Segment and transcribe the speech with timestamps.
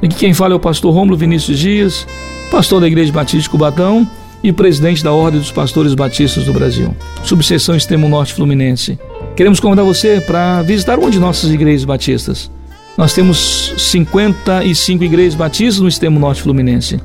[0.00, 2.06] Aqui quem fala é o pastor Rômulo Vinícius Dias,
[2.50, 4.08] pastor da Igreja Batista de Cubatão
[4.42, 8.98] e presidente da Ordem dos Pastores Batistas do Brasil, subseção Extremo Norte Fluminense.
[9.36, 12.50] Queremos convidar você para visitar uma de nossas igrejas batistas.
[12.96, 17.00] Nós temos 55 igrejas batistas no Extremo Norte Fluminense.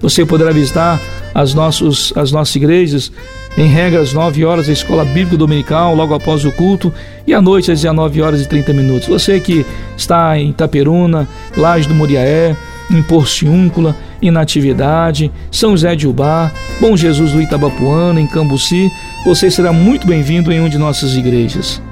[0.00, 1.00] Você poderá visitar
[1.34, 3.12] as, nossos, as nossas igrejas
[3.60, 6.90] em regra às 9 horas a escola bíblica dominical, logo após o culto,
[7.26, 9.06] e à noite às 19 horas e 30 minutos.
[9.06, 12.56] Você que está em Itaperuna, Laje do Moriaé,
[12.90, 16.50] em Porciúncula, em Natividade, São José de Ubá,
[16.80, 18.90] Bom Jesus do Itabapuana, em Cambuci,
[19.26, 21.82] você será muito bem-vindo em uma de nossas igrejas.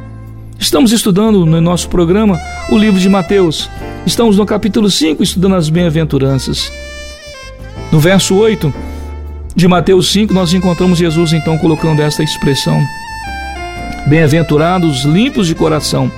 [0.58, 3.68] Estamos estudando no nosso programa o livro de Mateus.
[4.06, 6.72] Estamos no capítulo 5 estudando as bem-aventuranças.
[7.92, 8.72] No verso 8
[9.58, 12.80] de Mateus 5, nós encontramos Jesus então colocando esta expressão:
[14.06, 16.12] Bem-aventurados limpos de coração,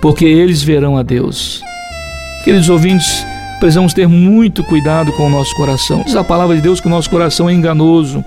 [0.00, 1.62] porque eles verão a Deus.
[2.44, 3.26] Queridos ouvintes,
[3.60, 6.02] precisamos ter muito cuidado com o nosso coração.
[6.02, 8.24] Diz a palavra de Deus que o nosso coração é enganoso.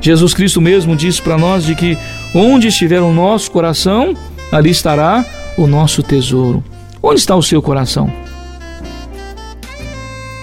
[0.00, 1.96] Jesus Cristo mesmo disse para nós de que
[2.34, 4.16] onde estiver o nosso coração,
[4.50, 5.24] ali estará
[5.56, 6.64] o nosso tesouro.
[7.00, 8.12] Onde está o seu coração?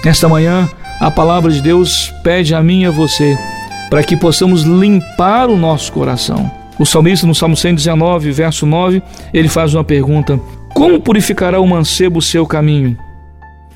[0.06, 3.38] Esta manhã, a palavra de Deus pede a mim e a você
[3.90, 6.52] para que possamos limpar o nosso coração.
[6.78, 9.02] O salmista, no Salmo 119, verso 9,
[9.34, 10.40] ele faz uma pergunta:
[10.74, 12.98] Como purificará o mancebo o seu caminho?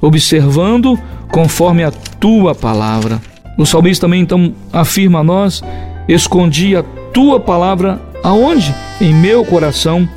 [0.04, 1.00] observando
[1.32, 3.22] conforme a tua palavra.
[3.58, 5.64] O salmista também então afirma a nós:
[6.08, 8.76] Escondi a tua palavra aonde?
[9.00, 10.08] Em meu coração,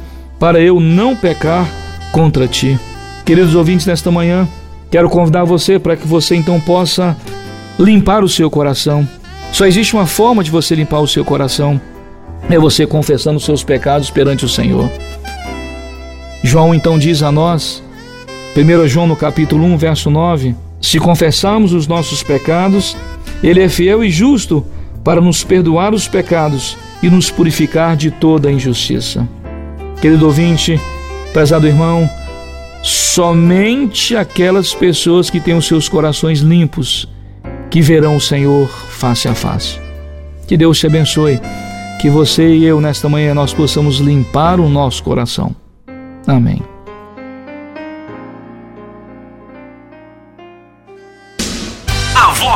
[0.40, 1.66] para eu não pecar
[2.10, 2.78] contra ti.
[3.24, 4.48] Queridos ouvintes, nesta manhã,
[4.90, 7.16] quero convidar você para que você então possa
[7.78, 9.06] limpar o seu coração.
[9.52, 11.80] Só existe uma forma de você limpar o seu coração:
[12.48, 14.90] é você confessando os seus pecados perante o Senhor.
[16.42, 17.82] João então diz a nós
[18.56, 22.96] 1 João no capítulo 1, verso 9: Se confessarmos os nossos pecados,
[23.42, 24.64] ele é fiel e justo
[25.04, 29.28] para nos perdoar os pecados e nos purificar de toda injustiça.
[30.00, 30.80] Querido ouvinte,
[31.34, 32.08] prezado irmão,
[32.86, 37.08] somente aquelas pessoas que têm os seus corações limpos
[37.68, 39.80] que verão o Senhor face a face.
[40.46, 41.40] Que Deus te abençoe,
[42.00, 45.54] que você e eu nesta manhã nós possamos limpar o nosso coração.
[46.26, 46.75] Amém.